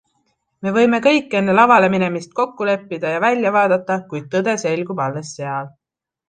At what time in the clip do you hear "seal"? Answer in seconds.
5.39-5.71